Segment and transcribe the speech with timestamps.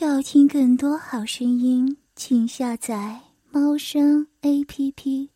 [0.00, 5.30] 要听更多好声音，请下载猫声 A P P。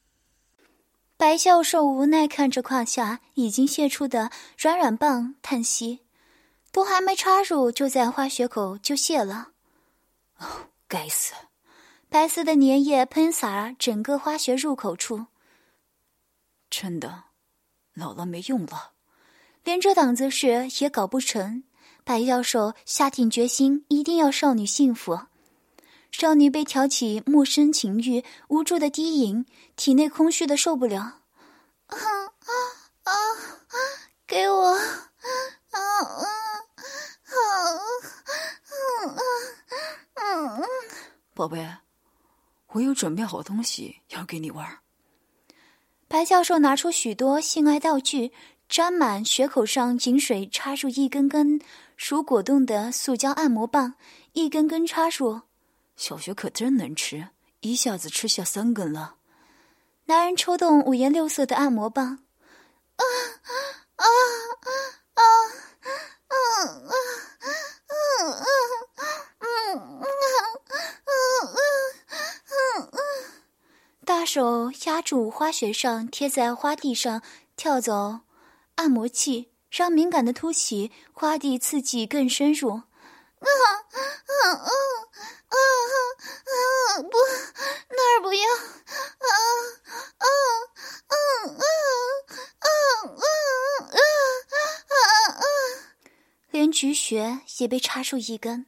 [1.17, 6.03] 白教授无奈看着胯下已经泄出的软软棒，叹息
[6.71, 9.49] ：“都还没插入，就在花穴口就泄了。”
[10.39, 10.47] 哦，
[10.87, 11.35] 该死！
[12.09, 15.27] 白色的粘液喷洒整个花穴入口处。
[16.71, 17.25] 真的，
[17.95, 18.93] 老了没用了，
[19.65, 21.65] 连这档子事也搞不成。
[22.05, 25.21] 白教授下定决心，一定要少女幸福。
[26.11, 31.01] 少女被挑起陌生情欲，无助的低吟，体内空虚的受不了。
[31.01, 31.99] 啊啊
[33.05, 33.13] 啊！
[34.27, 34.73] 给我！
[34.73, 34.79] 啊
[35.71, 36.27] 啊
[40.17, 40.61] 啊！
[41.35, 41.67] 宝贝，
[42.73, 44.79] 我有准备好东西要给你玩。
[46.09, 48.33] 白教授拿出许多性爱道具，
[48.73, 51.61] 沾满血口上井水插入一根根
[51.99, 53.97] 属果冻的塑胶按摩棒，
[54.33, 55.43] 一根根插入。
[55.95, 57.29] 小雪可真能吃，
[57.61, 59.17] 一下子吃下三根了。
[60.07, 62.21] 男人抽动五颜六色的按摩棒，
[62.97, 63.05] 啊
[63.97, 64.07] 啊
[65.17, 65.21] 啊啊！
[65.21, 65.27] 啊
[74.07, 77.21] 大手压住花穴上贴在花地上
[77.55, 78.21] 跳走
[78.83, 79.49] 按摩器。
[79.71, 82.73] 让敏感的凸起花蒂刺激更深入。
[82.73, 82.83] 啊
[83.41, 83.49] 啊
[84.27, 84.69] 啊啊
[85.49, 87.03] 啊！
[87.03, 87.17] 不，
[87.89, 88.43] 那儿不要。
[88.45, 89.27] 啊
[90.19, 90.27] 啊啊
[91.09, 91.17] 啊
[91.49, 91.65] 啊
[92.59, 92.69] 啊
[94.29, 94.39] 啊
[94.89, 94.95] 啊
[95.33, 95.43] 啊！
[96.51, 98.67] 连菊穴也被插入一根。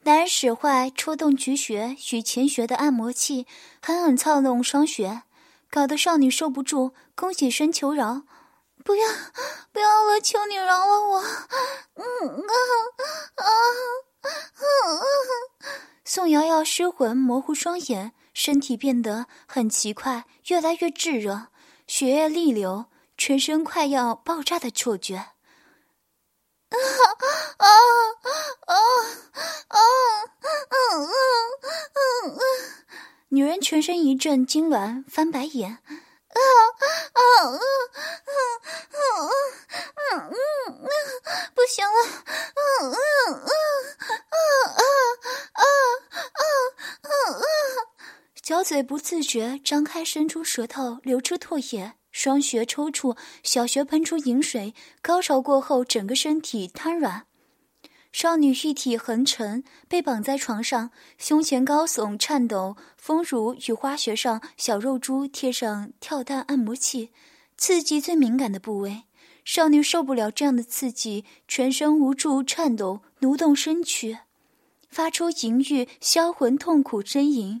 [0.00, 3.46] 男人使坏戳动菊穴与前穴的按摩器，
[3.80, 5.22] 狠狠操弄双穴，
[5.70, 8.22] 搞得少女受不住，弓起身求饶。
[8.84, 9.08] 不要，
[9.72, 10.20] 不要了！
[10.20, 11.18] 求你饶了我！
[11.94, 12.54] 嗯啊
[13.34, 13.48] 啊啊
[14.52, 14.64] 啊！
[16.04, 21.46] 宋瑶瑶失魂，模糊双眼，身体变得很奇怪，越来越炙热，
[21.86, 22.84] 血液逆流，
[23.16, 25.16] 全身快要爆炸的错觉。
[25.16, 26.76] 啊啊
[27.56, 27.66] 啊
[28.66, 28.74] 啊
[29.68, 29.78] 啊
[30.68, 30.76] 啊
[31.88, 32.38] 啊！
[33.28, 35.78] 女人全身一阵痉挛，翻白眼。
[36.28, 37.43] 啊啊啊
[48.64, 54.72] 嘴不自觉张开，伸出舌头，流出唾液，双穴抽搐，小穴喷出饮水。
[55.02, 57.26] 高潮过后，整个身体瘫软。
[58.10, 67.10] 少女玉体横陈，被绑在床上，胸前高耸颤抖，丰乳与花穴上小肉珠贴上跳蛋按摩器，
[67.58, 69.02] 刺激最敏感的部位。
[69.44, 74.20] 少女受不了这样的刺激，全身无助颤抖，蠕动身躯，
[74.88, 77.60] 发出淫欲销魂痛苦呻吟。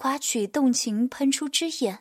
[0.00, 1.98] 刮取动情喷出之液。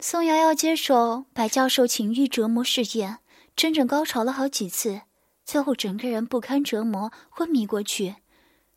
[0.00, 3.20] 宋瑶瑶接手白教授情欲折磨试验。
[3.54, 5.02] 整整高潮了好几次，
[5.44, 8.16] 最后整个人不堪折磨，昏迷过去。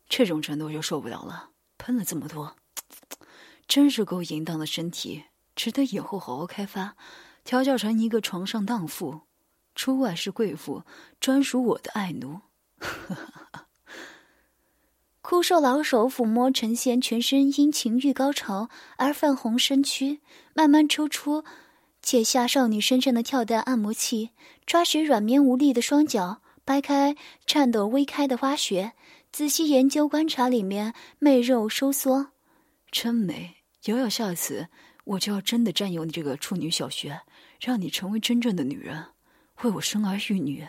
[0.08, 2.54] 这种程度就受不了了，喷了这么多，
[3.66, 5.24] 真是够淫荡的身体，
[5.56, 6.94] 值得以后好好开发，
[7.42, 9.22] 调教成一个床上荡妇，
[9.74, 10.84] 出外是贵妇，
[11.18, 12.40] 专属我的爱奴。
[12.78, 13.39] 呵呵
[15.30, 20.18] 枯瘦老手抚摸陈贤全身因情欲高潮而泛红身躯，
[20.54, 21.44] 慢慢抽出。
[22.02, 24.30] 解下少女身上的跳蛋按摩器，
[24.66, 27.14] 抓实软绵无力的双脚，掰开
[27.46, 28.90] 颤抖微开的花穴，
[29.30, 32.32] 仔细研究观察里面媚肉收缩，
[32.90, 33.54] 真美。
[33.84, 34.66] 瑶瑶，下次
[35.04, 37.20] 我就要真的占有你这个处女小穴，
[37.60, 39.04] 让你成为真正的女人，
[39.62, 40.66] 为我生儿育女。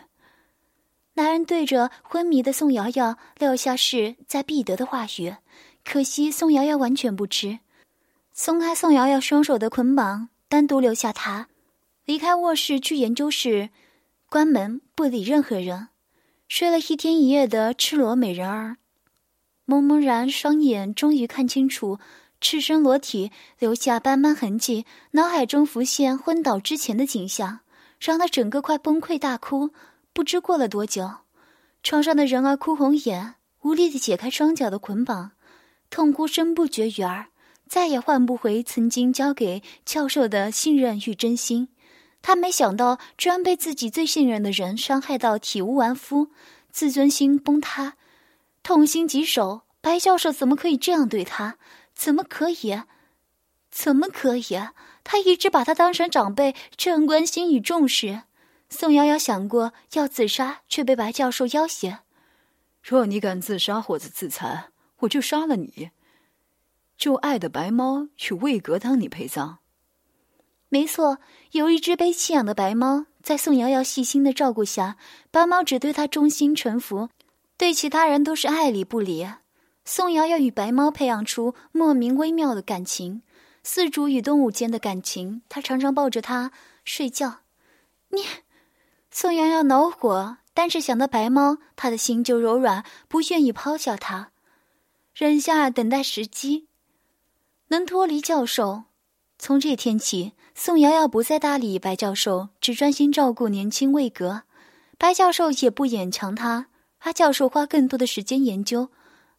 [1.14, 5.36] 男人对着昏迷的宋瑶瑶撂下势在必得的话语，
[5.84, 7.58] 可惜宋瑶瑶完全不知，
[8.32, 10.28] 松开宋瑶瑶双手的捆绑。
[10.48, 11.48] 单独留下她，
[12.04, 13.70] 离开卧室去研究室，
[14.28, 15.88] 关门不理任何人。
[16.46, 18.76] 睡了一天一夜的赤裸美人儿，
[19.64, 21.98] 蒙蒙然双眼终于看清楚
[22.38, 24.84] 赤身裸体，留下斑斑痕迹。
[25.12, 27.60] 脑海中浮现昏倒之前的景象，
[27.98, 29.70] 让他整个快崩溃大哭。
[30.12, 31.10] 不知过了多久，
[31.82, 35.32] 床上的人儿哭红眼，无力的解开双脚的捆绑，
[35.88, 37.28] 痛哭声不绝于耳，
[37.66, 41.68] 再也换不回曾经交给教授的信任与真心。
[42.20, 46.28] 他没想到，居然被自己最信任的人伤害到体无完肤，
[46.70, 47.94] 自尊心崩塌，
[48.62, 49.62] 痛心疾首。
[49.80, 51.56] 白教授怎么可以这样对他？
[51.94, 52.82] 怎么可以？
[53.70, 54.60] 怎么可以？
[55.02, 58.22] 他一直把他当成长辈，这样关心与重视。
[58.72, 62.00] 宋瑶瑶想过要自杀，却被白教授要挟。
[62.82, 65.90] 若你敢自杀或者自残，我就杀了你。
[66.96, 69.58] 就爱的白猫去魏格当你陪葬。
[70.68, 71.18] 没错，
[71.50, 74.96] 有一只被弃养的白猫，在宋瑶瑶细心的照顾下，
[75.30, 77.10] 白猫只对她忠心臣服，
[77.58, 79.28] 对其他人都是爱理不理。
[79.84, 83.22] 宋瑶瑶与白猫培养出莫名微妙的感情，
[83.64, 85.42] 饲主与动物间的感情。
[85.48, 86.52] 她常常抱着它
[86.84, 87.40] 睡觉。
[88.08, 88.22] 你，
[89.14, 94.30] 宋瑶瑶恼火，但是想到白猫，她的心就柔软，不愿意抛下他，
[95.14, 96.66] 忍下等待时机，
[97.68, 98.84] 能脱离教授。
[99.38, 104.44] 从这天起，宋瑶瑶不再搭理白教授，只专心照顾年轻魏格。
[104.96, 106.68] 白教授也不勉强他，
[107.00, 108.88] 而教授花更多的时间研究。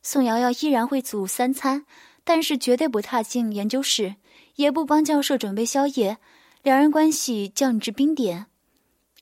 [0.04, 1.88] 宋瑶瑶依然会煮三餐，
[2.24, 4.18] 但是绝对不踏进研究室，
[4.58, 6.20] 也不帮教授准备宵夜，
[6.62, 8.46] 两人关系降至冰点。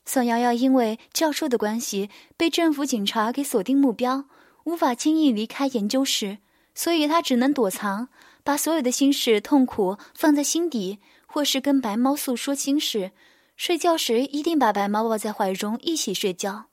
[0.06, 4.26] 宋瑶瑶因为教授的关系被政府警察给锁定目标，
[4.66, 6.40] 无法轻易离开研究室，
[6.76, 8.10] 所以她只能躲藏，
[8.44, 13.12] 把所有的心事痛苦放在心底，或是跟白猫诉说心事。
[13.56, 16.66] 睡觉时一定把白猫抱在怀中一起睡觉。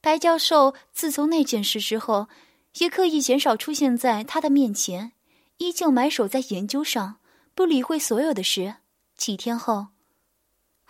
[0.00, 2.28] 白教授自从那件事之后。
[2.78, 5.10] 也刻意减少出现在他的面前，
[5.56, 7.16] 依旧埋首在研究上，
[7.52, 8.76] 不理会所有的事。
[9.16, 9.88] 几天后，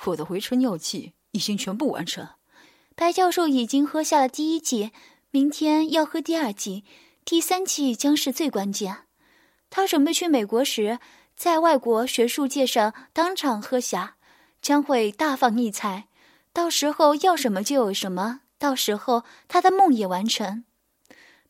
[0.05, 2.29] 我的回春药剂已经全部完成。
[2.95, 4.91] 白教授已经喝下了第一剂，
[5.31, 6.85] 明天要喝第二剂，
[7.25, 9.05] 第三剂将是最关键。
[9.71, 10.99] 他准备去美国时，
[11.37, 14.17] 在外国学术界上当场喝下，
[14.61, 16.09] 将会大放异彩。
[16.53, 20.65] 到时候要什么就有什么，到时候他的梦也完成。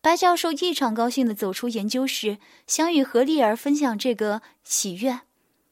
[0.03, 5.21] 白教授异常高兴地走出研究室，想与何丽儿分享这个喜悦，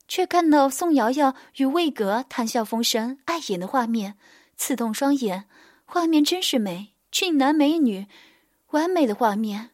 [0.09, 4.15] 却看到宋瑶瑶与魏格谈笑风生、碍眼的画面，
[4.57, 5.45] 刺痛双眼。
[5.85, 8.07] 画面真是美，俊男美女，
[8.71, 9.71] 完美的画面。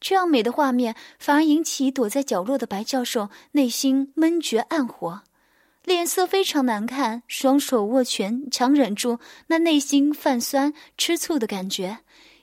[0.00, 5.22] 这样美的画面，反而引起躲在角落的白教授内心闷绝暗火，
[5.84, 9.18] 脸色非常难看，双手握拳，强忍住
[9.48, 11.98] 那内心泛酸、吃醋的感觉。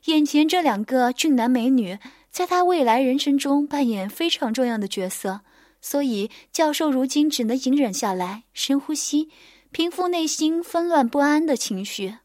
[0.06, 1.97] 眼前这两个俊男美女，
[2.30, 5.41] 在他未来人生中扮演非常重要的角色，
[5.87, 9.29] 所以教授如今只能隐忍下来，深呼吸，
[9.71, 12.17] 平复内心纷乱不安的情绪。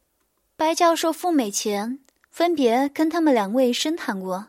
[0.56, 4.48] 白教授赴美前，分别跟他们两位深谈过，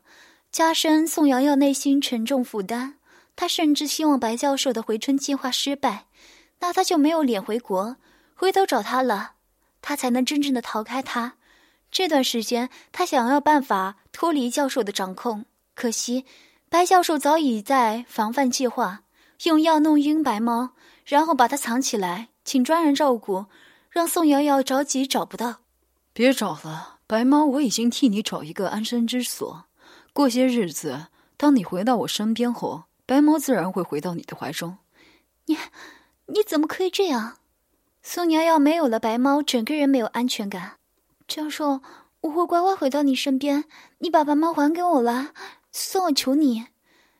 [0.51, 2.95] 加深宋瑶瑶内心沉重负担。
[3.35, 6.07] 他甚至希望白教授的回春计划失败，
[6.59, 7.97] 那他就没有脸回国，
[8.33, 9.33] 回头找他了，
[9.83, 11.33] 他才能真正的逃开他。
[11.91, 15.45] 这段时间，他想要办法脱离教授的掌控，
[15.75, 16.25] 可惜
[16.69, 19.02] 白教授早已在防范计划，
[19.43, 20.69] 用药弄晕白猫，
[21.05, 23.45] 然后把它藏起来，请专人照顾，
[23.89, 25.57] 让宋瑶瑶着急找不到。
[26.13, 29.65] 别找了，白猫，我已经替你找一个安身之所。
[30.13, 34.77] 过些日子，当你回到我身边后，白猫自然会回到你的怀中。
[35.47, 35.57] 你，
[36.27, 37.37] 你怎么可以这样？
[38.01, 40.73] 宋瑶瑶没有了白猫，整个人没有安全感。
[41.27, 41.81] 教授，
[42.21, 43.65] 我会乖乖回到你身边。
[43.97, 45.31] 你把白猫还给我了，
[45.71, 46.67] 算我求你。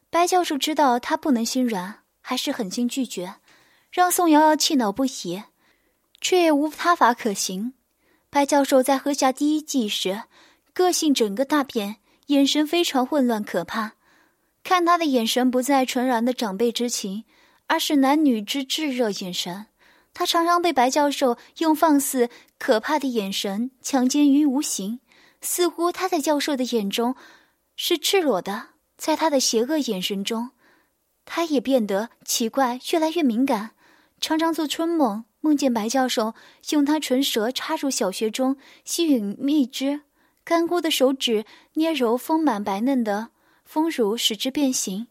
[0.10, 3.36] 白教授知道他不能心软，还是狠心拒绝，
[3.92, 5.44] 让宋瑶瑶气恼不已，
[6.22, 7.74] 却也无他法可行。
[8.30, 10.24] 白教授在喝下第一剂时，
[10.74, 13.92] 个性整个大变，眼神非常混乱可怕。
[14.64, 17.26] 看他的眼神不再纯然的长辈之情，
[17.68, 19.66] 而是男女之炙热眼神。
[20.14, 25.02] 他常常被白教授用放肆、可怕的眼神强奸于无形，
[25.42, 27.16] 似乎他在教授的眼中
[27.76, 28.70] 是赤裸的。
[28.96, 30.52] 在他的邪恶眼神中，
[31.26, 33.72] 他也变得奇怪，越来越敏感，
[34.20, 36.34] 常常做春梦，梦见白教授
[36.72, 40.02] 用他唇舌插入小穴中吸吮蜜汁，
[40.44, 43.30] 干枯的手指捏揉丰满白嫩的
[43.64, 45.08] 丰乳，使之变形，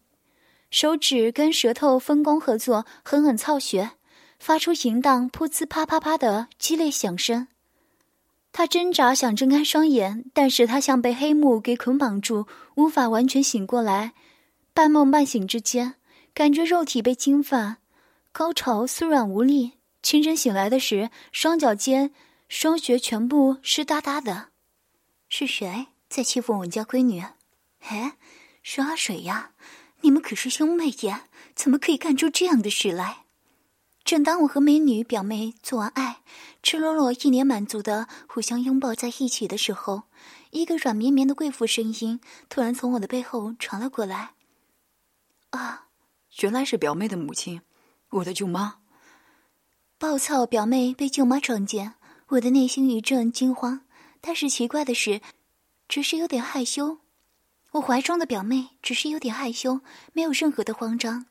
[0.71, 3.93] 手指跟舌头分工合作，狠狠操穴。
[4.39, 7.47] 发出淫荡噗呲啪啪啪的激烈响声，
[8.51, 14.15] 他挣扎想睁开双眼，但是他像被黑幕给捆绑住，无法完全醒过来。
[14.75, 15.95] 半梦半醒之间，
[16.35, 17.77] 感觉肉体被侵犯，
[18.33, 19.73] 高潮酥软无力。
[20.03, 22.13] 清晨醒来的时，双脚间、
[22.49, 24.49] 双穴全部湿哒哒的。
[25.29, 27.23] 是谁在欺负我们家闺女？
[27.81, 28.17] 哎，
[28.63, 29.53] 是阿水呀？
[30.01, 33.19] 你们可是兄妹呀，怎么可以干出这样的事来？
[34.03, 36.23] 正当我和美女表妹做完爱，
[36.63, 40.03] 赤裸裸、一脸满足的互相拥抱在一起的时候，
[40.51, 44.33] 一个软绵绵的贵妇声音突然从我的背后传了过来。
[45.51, 45.82] 啊，
[46.41, 47.61] 原来是表妹的母亲，
[48.11, 48.77] 我的舅妈。
[49.99, 51.95] 暴躁表妹被舅妈撞见，
[52.29, 53.83] 我的内心一阵惊慌。
[54.21, 55.21] 但是奇怪的是，
[55.89, 56.99] 只是有点害羞。
[57.73, 59.81] 我怀中的表妹只是有点害羞，
[60.13, 61.27] 没有任何的慌张。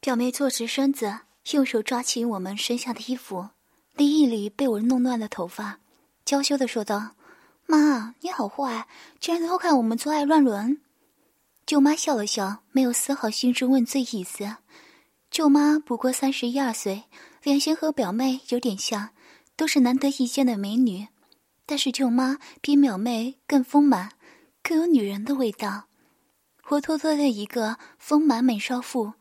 [0.00, 1.20] 表妹坐直身子。
[1.52, 3.48] 用手抓起我们身下的衣服，
[3.94, 5.80] 理一理被我弄乱的头发，
[6.22, 7.12] 娇羞的说道
[7.64, 8.86] ：“妈，你好坏，
[9.18, 10.82] 竟然偷看我们做爱乱伦。”
[11.68, 14.56] 舅妈笑了笑，没有丝毫兴师问罪意思。
[15.30, 17.02] 舅妈不过三十一二岁，
[17.42, 19.10] 脸型和表妹有点像，
[19.54, 21.08] 都是难得一见的美女，
[21.66, 24.12] 但是舅妈比表妹更丰满，
[24.62, 25.88] 更有女人的味道，
[26.62, 29.12] 活脱脱的一个丰满美少妇。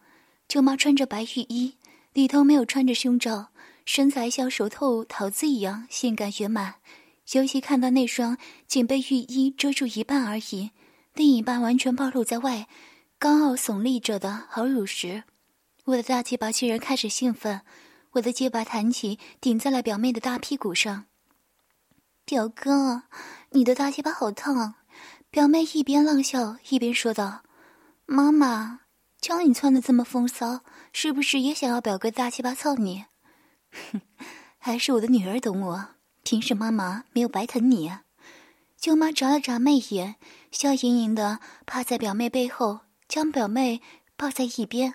[0.48, 1.74] 舅妈穿着白浴衣。
[2.14, 3.50] 里头没有穿着胸罩，
[3.84, 6.76] 身材像熟透桃子一样性感圆满，
[7.34, 10.72] 尤其看到那双仅被浴衣遮住一半而已，
[11.18, 12.68] 另一半完全暴露在外，
[13.18, 15.24] 高傲耸立着的好乳石，
[15.86, 17.62] 我的大鸡巴竟然开始兴奋，
[18.12, 21.06] 我的鸡巴弹起，顶在了表妹的大屁股上。
[22.24, 23.02] 表哥，
[23.50, 24.76] 你的大鸡巴好烫！
[25.32, 27.42] 表妹一边浪笑一边说道
[28.06, 28.82] ：“妈妈。”
[29.20, 30.62] 瞧你穿的这么风骚，
[30.94, 33.06] 是不是也想要表哥大鸡巴操你？
[33.72, 34.02] 哼，
[34.60, 35.90] 还是我的女儿懂我。
[36.22, 38.04] 平时妈妈没有白疼你啊。
[38.78, 40.16] 舅妈眨了眨媚眼，
[40.52, 43.82] 笑盈盈的趴在表妹背后，将表妹
[44.16, 44.94] 抱在一边。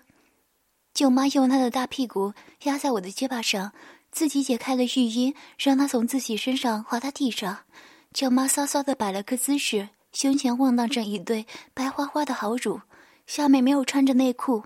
[0.95, 3.73] 舅妈用她的大屁股压在我的肩膀上，
[4.13, 7.65] 自己解开了浴衣，让她从自己身上滑到地上。
[8.13, 12.83] 舅妈骚骚的摆了个姿势，胸前晃荡着一对白花花的好乳。
[13.27, 14.65] 下面没有穿着内裤，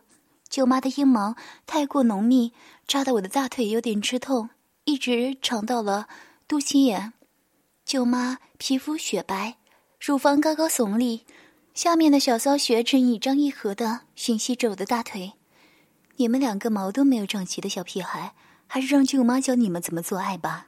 [0.48, 2.52] 舅妈的阴毛太过浓密，
[2.86, 4.50] 扎得我的大腿有点吃痛，
[4.84, 6.08] 一直长到了
[6.46, 7.14] 肚脐眼。
[7.86, 9.58] 舅妈皮肤雪白，
[10.00, 11.20] 乳房高高耸立，
[11.72, 15.34] 下面的小骚穴正一张一合的吮吸着我的大腿。
[16.16, 18.34] 你们两个毛都没有长齐的小屁孩，
[18.66, 20.66] 还是让舅妈教你们怎么做爱吧。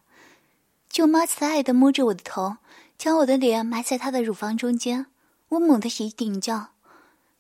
[0.88, 2.58] 舅妈慈爱的摸着我的头，
[2.96, 5.06] 将我的脸埋在她的乳房中间，
[5.48, 6.68] 我猛地一顶叫。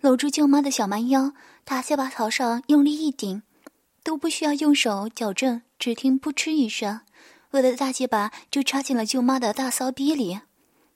[0.00, 3.44] 搂住舅妈的小蛮腰，大下巴朝上用力一顶，
[4.02, 7.02] 都不需要用手矫正，只听“噗嗤”一声，
[7.52, 10.40] 我的大鸡巴就插进了舅妈的大骚逼里。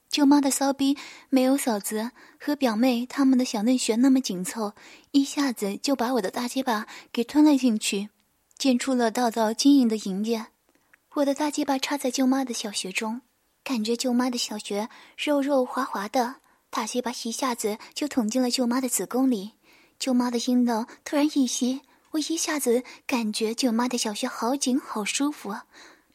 [0.09, 0.99] 舅妈的骚逼
[1.30, 4.75] 没有嫂子和表妹他们的小嫩穴那么紧凑，
[5.12, 8.11] 一下子就把我的大鸡巴给吞了进去，
[8.59, 10.49] 溅出了道道晶莹的银液。
[11.14, 13.23] 我的大鸡巴插在舅妈的小穴中，
[13.64, 16.37] 感觉舅妈的小穴肉肉滑滑的。
[16.68, 19.52] 大鸡巴一下子就捅进了舅妈的子宫里，
[19.99, 21.80] 舅妈的阴道突然一吸，
[22.11, 25.54] 我一下子感觉舅妈的小穴好紧好舒服，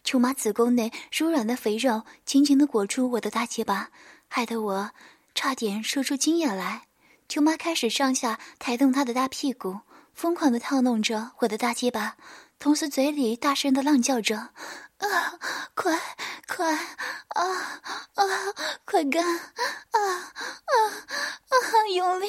[0.07, 3.89] 舅妈子宫内柔软的肥肉紧紧的裹住我的大鸡巴，
[4.29, 4.91] 害得我
[5.35, 6.83] 差点射出精液来。
[7.27, 9.81] 舅妈开始上下抬动她的大屁股，
[10.13, 12.15] 疯狂的套弄着我的大鸡巴，
[12.59, 14.49] 同时嘴里大声的浪叫着。
[14.97, 15.39] 啊，
[15.75, 15.99] 快
[16.47, 17.43] 快啊
[18.15, 18.23] 啊，
[18.83, 19.39] 快干啊
[19.91, 19.99] 啊
[20.65, 21.53] 啊！
[21.93, 22.27] 用力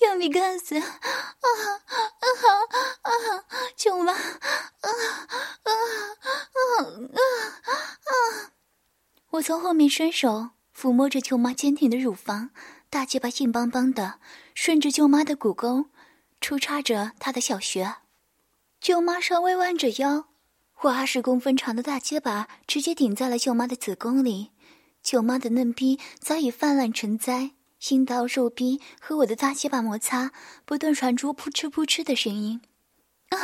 [0.00, 1.48] 用力干死啊啊
[3.02, 3.10] 啊！
[3.76, 4.18] 舅妈啊
[4.82, 4.88] 啊
[5.62, 5.70] 啊
[7.12, 7.20] 啊
[8.06, 8.52] 啊！
[9.30, 12.50] 我从后面伸手抚摸着舅妈坚挺的乳房，
[12.88, 14.20] 大鸡巴硬邦邦的，
[14.54, 15.86] 顺着舅妈的骨沟
[16.40, 17.96] 出插着她的小穴。
[18.86, 20.28] 舅妈稍微弯着腰。
[20.82, 24.52] 我二十公分长的大结巴直接顶在了舅妈的子宫里，
[25.02, 27.50] 舅妈的嫩逼早已泛滥成灾，
[27.88, 30.30] 阴道肉逼和我的大结巴摩擦，
[30.64, 32.60] 不断传出扑哧扑哧的声音。
[33.30, 33.38] 啊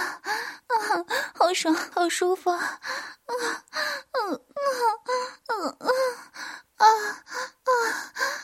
[0.68, 2.50] 啊，好爽，好舒服！
[2.50, 3.34] 啊啊
[4.12, 4.30] 啊啊
[5.46, 5.86] 啊
[6.76, 6.86] 啊啊，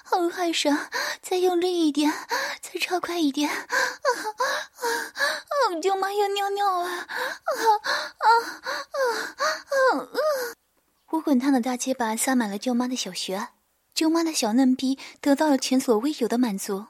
[0.05, 0.77] 好害爽！
[1.23, 2.13] 再用力一点，
[2.61, 3.51] 再超快一点！
[3.51, 3.75] 啊啊
[4.79, 5.81] 啊！
[5.83, 6.89] 舅妈要尿尿了！
[6.89, 7.65] 啊啊
[8.19, 8.29] 啊
[9.39, 10.09] 啊啊！
[11.11, 13.49] 我滚烫的大鸡巴塞满了舅妈的小穴，
[13.95, 16.87] 舅妈的小嫩逼得到了前所未有的满足。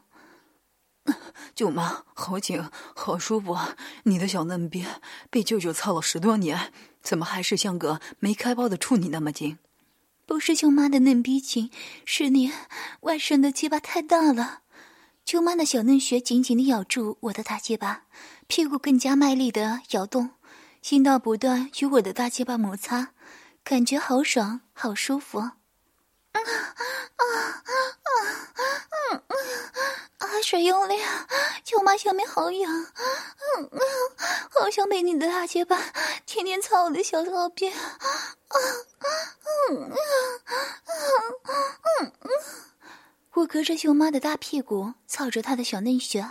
[1.58, 3.58] 舅妈，好紧，好舒服！
[4.04, 4.86] 你的小嫩逼
[5.28, 6.72] 被舅舅操了十多年，
[7.02, 9.58] 怎么还是像个没开包的处女那么紧？
[10.24, 11.72] 不是舅妈的嫩逼紧，
[12.04, 12.52] 是你
[13.00, 14.60] 外甥的鸡巴太大了。
[15.24, 18.04] 舅妈的小嫩穴紧紧地咬住我的大鸡巴，
[18.46, 20.30] 屁股更加卖力地摇动，
[20.90, 23.08] 阴道不断与我的大鸡巴摩擦，
[23.64, 25.40] 感觉好爽，好舒服。
[25.40, 25.50] 啊
[26.30, 26.40] 啊
[27.16, 27.24] 啊
[30.18, 30.28] 啊！
[30.48, 30.94] 水用力！
[31.62, 33.80] 舅妈下面好痒，嗯嗯，
[34.48, 35.78] 好想被你的大结巴
[36.24, 37.76] 天天操我的小骚逼，啊
[39.68, 39.92] 嗯嗯
[42.00, 42.30] 嗯嗯，
[43.34, 46.30] 我隔着舅妈的大屁股操着她的小嫩穴，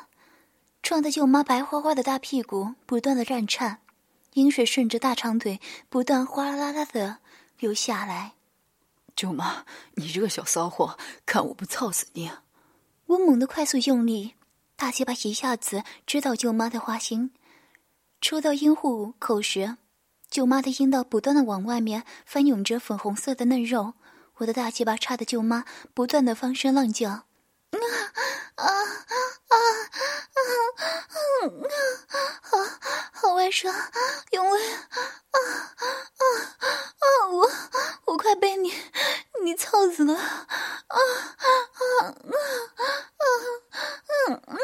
[0.81, 3.81] 撞得舅妈白花花的大屁股不断的乱颤，
[4.33, 7.19] 阴水顺着大长腿不断哗啦啦啦的
[7.59, 8.31] 流下来。
[9.15, 12.31] 舅妈，你这个小骚货，看我不操死你！
[13.07, 14.33] 我猛地快速用力，
[14.75, 17.31] 大鸡巴一下子知道舅妈的花心。
[18.19, 19.77] 抽到阴户口时，
[20.29, 23.93] 舅妈的阴道不断的往外面翻涌着粉红色的嫩肉，
[24.37, 27.26] 我的大鸡巴插的舅妈不断的放声浪叫。
[27.71, 27.77] 啊
[28.55, 29.55] 啊啊
[30.33, 30.39] 啊
[31.07, 31.59] 啊！
[32.41, 32.57] 好
[33.11, 33.73] 好外甥，
[34.31, 34.97] 用力啊
[35.31, 35.37] 啊
[36.17, 37.27] 啊！
[37.29, 37.49] 我
[38.05, 38.73] 我快被你
[39.43, 40.15] 你操死了！
[40.15, 40.21] 啊
[40.87, 40.97] 啊
[41.73, 42.13] 啊啊
[44.29, 44.57] 嗯嗯！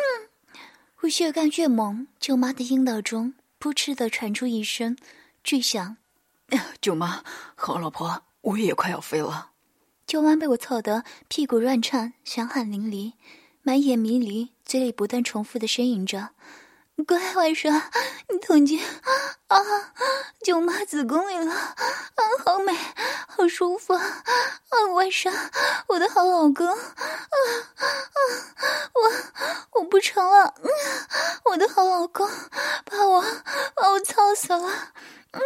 [1.01, 4.97] 我越干越猛，舅妈的阴道中扑哧的传出一声
[5.43, 5.97] 巨响。
[6.81, 7.23] 舅妈，
[7.55, 9.52] 好老婆，我也快要飞了。
[10.13, 13.13] 舅妈被我操得屁股乱颤，香汗淋漓，
[13.63, 16.29] 满眼迷离，嘴里不断重复的呻吟着
[17.05, 17.81] ：“乖外甥，
[18.29, 18.79] 你痛经
[19.47, 19.57] 啊！
[20.43, 21.73] 舅妈子宫里了，啊，
[22.45, 22.71] 好美，
[23.27, 24.01] 好舒服啊！
[24.93, 25.33] 外甥，
[25.87, 26.77] 我的好老公，啊
[27.75, 27.89] 啊，
[28.93, 29.11] 我
[29.79, 30.53] 我不成了，
[31.45, 32.29] 我的好老公，
[32.85, 33.21] 把我
[33.75, 34.71] 把我操死了！”啊
[35.33, 35.41] 啊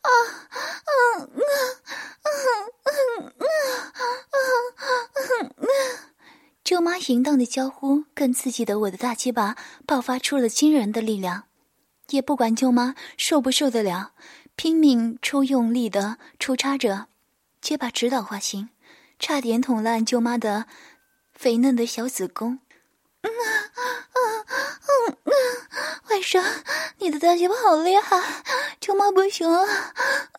[0.00, 0.10] 啊啊
[0.82, 1.28] 啊啊
[2.22, 3.48] 啊啊！
[6.74, 9.54] 舅妈淫荡的娇呼，更刺激的我的大鸡巴
[9.86, 11.44] 爆发出了惊人的力量，
[12.08, 14.10] 也不管舅妈受不受得了，
[14.56, 17.06] 拼命抽用力的抽插着，
[17.60, 18.70] 结巴直捣花心，
[19.20, 20.66] 差点捅烂舅妈的
[21.32, 22.58] 肥嫩的小子宫。
[23.22, 23.70] 嗯啊
[24.10, 24.18] 啊
[24.88, 25.16] 嗯
[26.10, 26.42] 外甥，
[26.98, 28.20] 你的大鸡巴好厉害，
[28.80, 29.60] 舅妈不行了！
[29.60, 29.68] 啊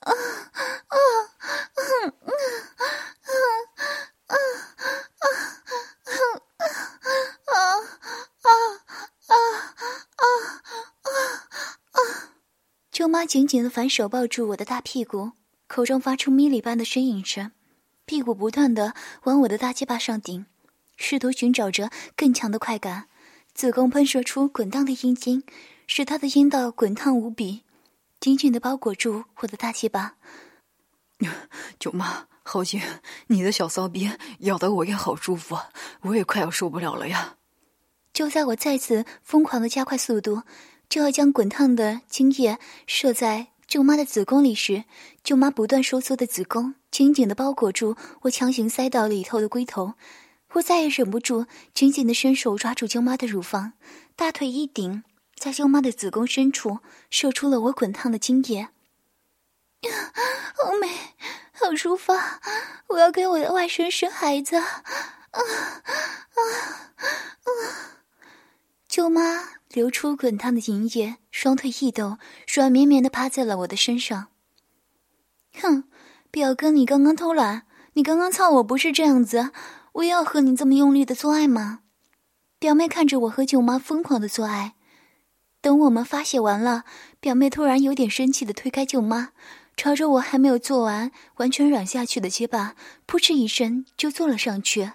[0.02, 0.98] 啊啊
[1.78, 2.34] 嗯嗯
[2.76, 2.84] 啊
[3.24, 3.38] 啊
[4.28, 5.26] 啊啊
[6.16, 7.56] 啊啊
[8.42, 8.50] 啊
[9.28, 9.34] 啊
[10.16, 10.24] 啊
[11.92, 11.98] 啊！
[12.92, 15.34] 舅妈紧紧的反手抱住我的大屁股，
[15.68, 17.52] 口中发出咪咪般的呻吟声，
[18.06, 20.46] 屁股不断的往我的大鸡巴上顶。
[20.98, 23.10] 试图寻找着更强的快感，
[23.54, 25.44] 子宫喷射出滚烫的阴茎，
[25.88, 27.64] 使他的阴道滚烫无比，
[28.22, 30.16] 紧紧的包裹住我的大鸡巴。
[31.78, 32.80] 舅妈，好紧，
[33.28, 35.58] 你的小骚逼咬得我也好舒服，
[36.02, 37.38] 我也快要受不了了呀！
[38.14, 40.44] 就在我再次疯狂的加快速度，
[40.88, 44.84] 就要将滚烫的精液射在舅妈的子宫里时，
[45.24, 49.96] 舅妈不断收缩的子宫紧紧的包裹住我强行塞到里头的龟头。
[50.54, 53.74] 我再也忍不住，紧紧的伸手抓住舅妈的乳房，
[54.16, 55.04] 大腿一顶，
[55.36, 56.78] 在舅妈的子宫深处
[57.10, 58.70] 射出了我滚烫的精液。
[60.56, 60.88] 好美，
[61.58, 62.14] 好舒服！
[62.88, 64.58] 我要给我的外甥生孩子！
[64.58, 64.66] 啊
[65.32, 65.40] 啊
[66.34, 67.50] 啊！
[68.88, 69.22] 舅妈
[69.70, 72.18] 流出滚烫的银液，双腿一抖，
[72.54, 74.28] 软绵绵的趴在了我的身上。
[75.62, 75.86] 哼，
[76.30, 79.52] 表哥，你刚刚偷懒，你刚刚操我不是这样子。
[79.94, 81.80] 我要和你这么用力的做爱吗？
[82.60, 84.76] 表妹看着我和舅妈疯狂的做爱，
[85.62, 86.84] 等我们发泄完了，
[87.20, 89.30] 表妹突然有点生气的推开舅妈，
[89.78, 94.92] 朝着我还没有做完、完全软下去的结巴，扑哧一声就坐了上去。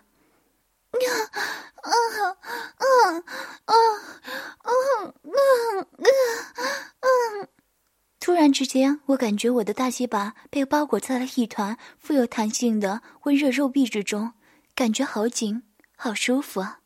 [8.18, 14.32] 突然之间，我感觉我的大鸡巴被包裹在了一团富有弹性的温热肉壁之中。
[14.74, 15.62] 感觉好紧，
[15.96, 16.80] 好舒服啊！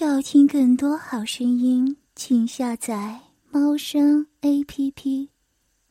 [0.00, 5.35] 要听更多好声音，请下载猫声 A P P。